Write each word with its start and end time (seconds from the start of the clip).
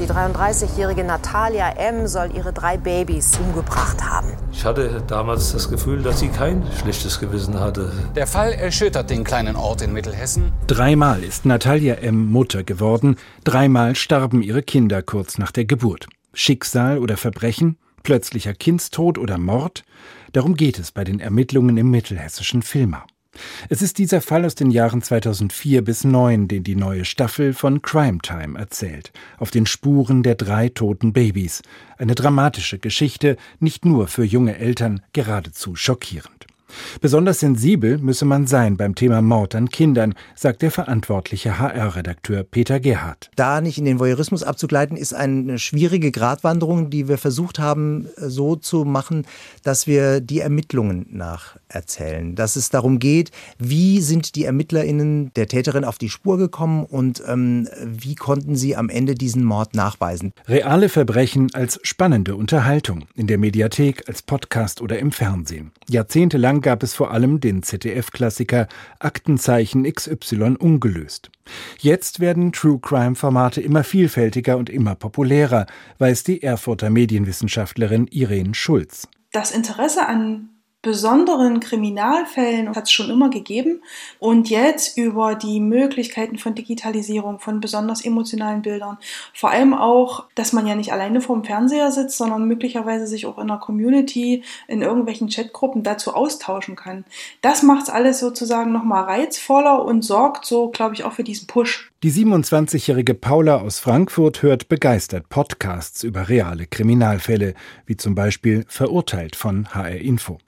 Die 0.00 0.06
33-jährige 0.06 1.04
Natalia 1.04 1.70
M. 1.70 2.08
soll 2.08 2.30
ihre 2.34 2.52
drei 2.52 2.76
Babys 2.76 3.30
umgebracht 3.38 4.02
haben. 4.02 4.32
Ich 4.52 4.64
hatte 4.64 5.02
damals 5.06 5.52
das 5.52 5.70
Gefühl, 5.70 6.02
dass 6.02 6.18
sie 6.18 6.28
kein 6.28 6.66
schlechtes 6.80 7.20
Gewissen 7.20 7.60
hatte. 7.60 7.92
Der 8.16 8.26
Fall 8.26 8.52
erschüttert 8.52 9.08
den 9.08 9.22
kleinen 9.22 9.54
Ort 9.54 9.82
in 9.82 9.92
Mittelhessen. 9.92 10.52
Dreimal 10.66 11.22
ist 11.22 11.46
Natalia 11.46 11.94
M. 11.94 12.32
Mutter 12.32 12.64
geworden, 12.64 13.16
dreimal 13.44 13.94
starben 13.94 14.42
ihre 14.42 14.62
Kinder 14.62 15.00
kurz 15.00 15.38
nach 15.38 15.52
der 15.52 15.64
Geburt. 15.64 16.08
Schicksal 16.32 16.98
oder 16.98 17.16
Verbrechen, 17.16 17.78
plötzlicher 18.02 18.52
Kindstod 18.52 19.16
oder 19.16 19.38
Mord? 19.38 19.84
Darum 20.32 20.56
geht 20.56 20.80
es 20.80 20.90
bei 20.90 21.04
den 21.04 21.20
Ermittlungen 21.20 21.76
im 21.76 21.92
mittelhessischen 21.92 22.62
Filmer. 22.62 23.06
Es 23.68 23.82
ist 23.82 23.98
dieser 23.98 24.20
Fall 24.20 24.44
aus 24.44 24.54
den 24.54 24.70
Jahren 24.70 25.02
2004 25.02 25.82
bis 25.82 26.00
2009, 26.00 26.48
den 26.48 26.64
die 26.64 26.76
neue 26.76 27.04
Staffel 27.04 27.52
von 27.54 27.82
Crime 27.82 28.18
Time 28.22 28.58
erzählt, 28.58 29.12
auf 29.38 29.50
den 29.50 29.66
Spuren 29.66 30.22
der 30.22 30.34
drei 30.34 30.68
toten 30.68 31.12
Babys. 31.12 31.62
Eine 31.96 32.14
dramatische 32.14 32.78
Geschichte, 32.78 33.36
nicht 33.60 33.84
nur 33.84 34.08
für 34.08 34.24
junge 34.24 34.58
Eltern, 34.58 35.00
geradezu 35.12 35.76
schockierend. 35.76 36.33
Besonders 37.00 37.40
sensibel 37.40 37.98
müsse 37.98 38.24
man 38.24 38.46
sein 38.46 38.76
beim 38.76 38.94
Thema 38.94 39.22
Mord 39.22 39.54
an 39.54 39.68
Kindern, 39.68 40.14
sagt 40.34 40.62
der 40.62 40.70
verantwortliche 40.70 41.58
HR-Redakteur 41.58 42.42
Peter 42.44 42.80
Gerhardt. 42.80 43.30
Da 43.36 43.60
nicht 43.60 43.78
in 43.78 43.84
den 43.84 43.98
Voyeurismus 43.98 44.42
abzugleiten, 44.42 44.96
ist 44.96 45.14
eine 45.14 45.58
schwierige 45.58 46.10
Gratwanderung, 46.10 46.90
die 46.90 47.08
wir 47.08 47.18
versucht 47.18 47.58
haben, 47.58 48.08
so 48.16 48.56
zu 48.56 48.84
machen, 48.84 49.26
dass 49.62 49.86
wir 49.86 50.20
die 50.20 50.40
Ermittlungen 50.40 51.06
nacherzählen. 51.10 52.34
Dass 52.34 52.56
es 52.56 52.70
darum 52.70 52.98
geht, 52.98 53.30
wie 53.58 54.00
sind 54.00 54.34
die 54.36 54.44
ErmittlerInnen 54.44 55.32
der 55.34 55.48
Täterin 55.48 55.84
auf 55.84 55.98
die 55.98 56.10
Spur 56.10 56.38
gekommen 56.38 56.84
und 56.84 57.22
ähm, 57.26 57.68
wie 57.84 58.14
konnten 58.14 58.56
sie 58.56 58.76
am 58.76 58.88
Ende 58.88 59.14
diesen 59.14 59.44
Mord 59.44 59.74
nachweisen. 59.74 60.32
Reale 60.48 60.88
Verbrechen 60.88 61.50
als 61.54 61.78
spannende 61.82 62.36
Unterhaltung 62.36 63.04
in 63.14 63.26
der 63.26 63.38
Mediathek, 63.38 64.08
als 64.08 64.22
Podcast 64.22 64.80
oder 64.80 64.98
im 64.98 65.12
Fernsehen. 65.12 65.72
Jahrzehntelang 65.88 66.60
gab 66.64 66.82
es 66.82 66.94
vor 66.94 67.12
allem 67.12 67.38
den 67.38 67.62
ZDF-Klassiker 67.62 68.66
Aktenzeichen 68.98 69.84
XY 69.84 70.56
ungelöst. 70.58 71.30
Jetzt 71.78 72.18
werden 72.18 72.52
True 72.52 72.80
Crime-Formate 72.80 73.60
immer 73.60 73.84
vielfältiger 73.84 74.56
und 74.56 74.70
immer 74.70 74.96
populärer, 74.96 75.66
weiß 75.98 76.24
die 76.24 76.42
Erfurter 76.42 76.90
Medienwissenschaftlerin 76.90 78.08
Irene 78.08 78.54
Schulz. 78.54 79.06
Das 79.30 79.52
Interesse 79.52 80.08
an 80.08 80.53
besonderen 80.84 81.58
Kriminalfällen 81.58 82.68
hat 82.76 82.84
es 82.84 82.92
schon 82.92 83.10
immer 83.10 83.30
gegeben. 83.30 83.82
Und 84.20 84.50
jetzt 84.50 84.96
über 84.96 85.34
die 85.34 85.58
Möglichkeiten 85.58 86.38
von 86.38 86.54
Digitalisierung, 86.54 87.40
von 87.40 87.58
besonders 87.58 88.04
emotionalen 88.04 88.62
Bildern, 88.62 88.98
vor 89.32 89.50
allem 89.50 89.74
auch, 89.74 90.26
dass 90.36 90.52
man 90.52 90.68
ja 90.68 90.76
nicht 90.76 90.92
alleine 90.92 91.20
vorm 91.20 91.42
Fernseher 91.42 91.90
sitzt, 91.90 92.18
sondern 92.18 92.44
möglicherweise 92.44 93.08
sich 93.08 93.26
auch 93.26 93.38
in 93.38 93.48
der 93.48 93.56
Community, 93.56 94.44
in 94.68 94.82
irgendwelchen 94.82 95.28
Chatgruppen 95.28 95.82
dazu 95.82 96.14
austauschen 96.14 96.76
kann. 96.76 97.04
Das 97.40 97.62
macht 97.62 97.84
es 97.84 97.90
alles 97.90 98.20
sozusagen 98.20 98.70
nochmal 98.70 99.04
reizvoller 99.04 99.84
und 99.84 100.02
sorgt 100.02 100.44
so, 100.44 100.68
glaube 100.68 100.94
ich, 100.94 101.04
auch 101.04 101.12
für 101.14 101.24
diesen 101.24 101.46
Push. 101.46 101.90
Die 102.02 102.12
27-jährige 102.12 103.14
Paula 103.14 103.62
aus 103.62 103.78
Frankfurt 103.78 104.42
hört 104.42 104.68
begeistert 104.68 105.30
Podcasts 105.30 106.02
über 106.02 106.28
reale 106.28 106.66
Kriminalfälle, 106.66 107.54
wie 107.86 107.96
zum 107.96 108.14
Beispiel 108.14 108.66
Verurteilt 108.68 109.36
von 109.36 109.74
HR 109.74 109.96
Info. 109.96 110.38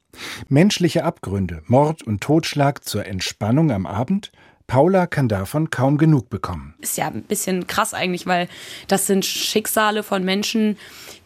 Menschliche 0.49 1.05
Abgründe, 1.05 1.63
Mord 1.67 2.03
und 2.03 2.21
Totschlag 2.21 2.85
zur 2.85 3.07
Entspannung 3.07 3.71
am 3.71 3.87
Abend? 3.87 4.33
Paula 4.67 5.07
kann 5.07 5.29
davon 5.29 5.71
kaum 5.71 5.97
genug 5.97 6.29
bekommen. 6.29 6.75
Ist 6.81 6.97
ja 6.97 7.07
ein 7.07 7.23
bisschen 7.23 7.67
krass 7.67 7.95
eigentlich, 7.95 8.27
weil 8.27 8.49
das 8.89 9.07
sind 9.07 9.25
Schicksale 9.25 10.03
von 10.03 10.25
Menschen, 10.25 10.77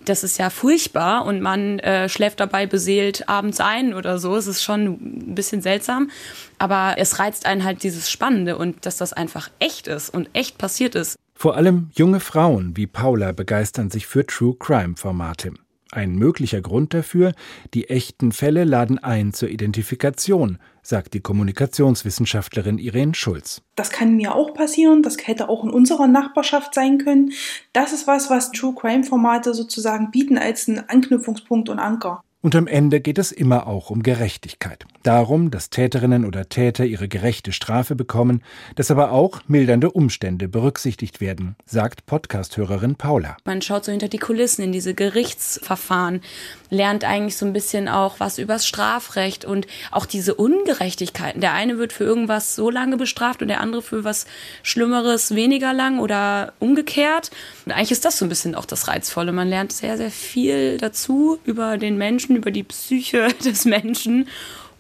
das 0.05 0.25
ist 0.25 0.39
ja 0.39 0.51
furchtbar 0.51 1.25
und 1.25 1.41
man 1.41 1.79
äh, 1.79 2.09
schläft 2.09 2.41
dabei 2.41 2.67
beseelt 2.67 3.29
abends 3.29 3.61
ein 3.61 3.95
oder 3.95 4.19
so. 4.19 4.37
Es 4.37 4.47
ist 4.47 4.63
schon 4.63 4.87
ein 4.87 5.35
bisschen 5.35 5.62
seltsam, 5.62 6.11
aber 6.59 6.95
es 6.99 7.19
reizt 7.19 7.47
einen 7.47 7.65
halt 7.65 7.83
dieses 7.83 8.11
Spannende 8.11 8.56
und 8.56 8.87
dass 8.87 8.97
das 8.97 9.12
einfach 9.12 9.50
echt 9.59 9.89
ist 9.89 10.11
und 10.11 10.29
echt 10.33 10.59
passiert 10.59 10.95
ist. 10.95 11.17
Vor 11.34 11.56
allem 11.56 11.91
junge 11.95 12.21
Frauen 12.21 12.77
wie 12.77 12.87
Paula 12.87 13.33
begeistern 13.33 13.91
sich 13.91 14.06
für 14.06 14.27
True 14.27 14.56
Crime 14.59 14.97
Formate. 14.97 15.55
Ein 15.93 16.15
möglicher 16.15 16.61
Grund 16.61 16.95
dafür, 16.95 17.33
die 17.75 17.91
echten 17.91 18.31
Fälle 18.31 18.62
laden 18.62 19.01
ein 19.01 19.33
zur 19.33 19.49
Identifikation, 19.49 20.59
sagt 20.83 21.15
die 21.15 21.21
Kommunikationswissenschaftlerin 21.21 22.78
Irene 22.78 23.15
Schulz. 23.15 23.62
Das 23.75 23.91
kann 23.91 24.15
mir 24.15 24.37
auch 24.37 24.55
passieren, 24.55 25.03
das 25.03 25.17
hätte 25.27 25.49
auch 25.49 25.65
in 25.65 25.71
unserer 25.71 26.06
Nachbarschaft 26.06 26.75
sein 26.75 26.99
können. 26.99 27.33
Das 27.73 27.93
ist 27.93 28.06
was, 28.06 28.31
was 28.31 28.53
True 28.53 28.75
Crime 28.75 29.03
Formate 29.03 29.53
sozusagen 29.53 30.12
bieten 30.12 30.39
als 30.39 30.69
einen 30.69 30.89
Anknüpfungspunkt 30.89 31.69
und 31.69 31.81
Anker. 31.81 32.23
Und 32.43 32.56
am 32.56 32.67
Ende 32.67 33.03
geht 33.03 33.19
es 33.19 33.33
immer 33.33 33.67
auch 33.67 33.91
um 33.91 34.03
Gerechtigkeit. 34.03 34.87
Darum, 35.03 35.51
dass 35.51 35.69
Täterinnen 35.69 36.25
oder 36.25 36.49
Täter 36.49 36.87
ihre 36.87 37.06
gerechte 37.06 37.53
Strafe 37.53 37.95
bekommen, 37.95 38.43
dass 38.77 38.91
aber 38.91 39.12
auch 39.12 39.41
mildernde 39.47 39.91
Umstände 39.91 40.49
berücksichtigt 40.49 41.21
werden, 41.21 41.55
sagt 41.67 42.06
Podcasthörerin 42.06 42.97
Paula. 42.97 43.37
Man 43.45 43.61
schaut 43.61 43.84
so 43.84 43.93
hinter 43.93 44.09
die 44.09 44.19
Kulissen 44.19 44.62
in 44.62 44.73
diese 44.73 44.95
Gerichtsverfahren, 44.95 46.23
lernt 46.71 47.05
eigentlich 47.05 47.37
so 47.37 47.45
ein 47.45 47.53
bisschen 47.53 47.89
auch 47.89 48.21
was 48.21 48.39
übers 48.39 48.67
Strafrecht 48.67 49.45
und 49.45 49.67
auch 49.91 50.06
diese 50.06 50.34
Ungerechtigkeiten. 50.34 51.43
Der 51.43 51.53
eine 51.53 51.77
wird 51.77 51.93
für 51.93 52.05
irgendwas 52.05 52.56
so 52.56 52.71
lange 52.71 52.97
bestraft 52.97 53.43
und 53.43 53.49
der 53.49 53.61
andere 53.61 53.83
für 53.83 54.05
was 54.05 54.25
Schlimmeres 54.62 55.34
weniger 55.34 55.75
lang 55.75 55.99
oder 55.99 56.55
umgekehrt. 56.59 57.31
Und 57.67 57.73
eigentlich 57.73 57.93
ist 57.93 58.06
das 58.06 58.17
so 58.17 58.25
ein 58.25 58.31
bisschen 58.31 58.55
auch 58.55 58.65
das 58.65 58.89
Reizvolle. 58.89 59.33
Man 59.33 59.49
lernt 59.49 59.73
sehr, 59.73 59.99
sehr 59.99 60.11
viel 60.11 60.79
dazu 60.79 61.39
über 61.45 61.77
den 61.77 61.99
Menschen, 62.31 62.37
über 62.37 62.51
die 62.51 62.63
Psyche 62.63 63.29
des 63.45 63.65
Menschen 63.65 64.29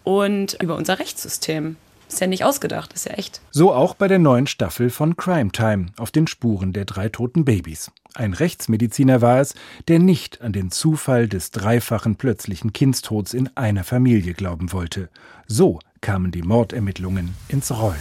und 0.04 0.56
über 0.62 0.76
unser 0.76 0.98
Rechtssystem. 0.98 1.76
Ist 2.08 2.20
ja 2.20 2.26
nicht 2.26 2.44
ausgedacht, 2.44 2.92
ist 2.92 3.06
ja 3.06 3.12
echt. 3.12 3.40
So 3.52 3.72
auch 3.72 3.94
bei 3.94 4.08
der 4.08 4.18
neuen 4.18 4.48
Staffel 4.48 4.90
von 4.90 5.16
Crime 5.16 5.52
Time 5.52 5.86
auf 5.96 6.10
den 6.10 6.26
Spuren 6.26 6.72
der 6.72 6.84
drei 6.84 7.08
toten 7.08 7.44
Babys. 7.44 7.92
Ein 8.14 8.34
Rechtsmediziner 8.34 9.20
war 9.20 9.40
es, 9.40 9.54
der 9.86 10.00
nicht 10.00 10.40
an 10.40 10.52
den 10.52 10.72
Zufall 10.72 11.28
des 11.28 11.52
dreifachen 11.52 12.16
plötzlichen 12.16 12.72
Kindstods 12.72 13.32
in 13.32 13.48
einer 13.56 13.84
Familie 13.84 14.34
glauben 14.34 14.72
wollte. 14.72 15.08
So 15.46 15.78
kamen 16.00 16.32
die 16.32 16.42
Mordermittlungen 16.42 17.36
ins 17.46 17.70
Rollen. 17.70 17.94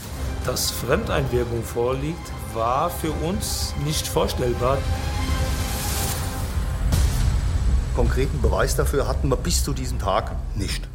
Dass 0.44 0.72
Fremdeinwirkung 0.72 1.62
vorliegt, 1.62 2.32
war 2.56 2.90
für 2.90 3.12
uns 3.12 3.76
nicht 3.86 4.08
vorstellbar. 4.08 4.80
Konkreten 8.00 8.42
Beweis 8.42 8.78
dafür 8.78 9.10
hatten 9.10 9.28
wir 9.28 9.36
bis 9.36 9.62
zu 9.62 9.74
diesem 9.74 10.00
Tag 10.00 10.32
nicht. 10.56 10.88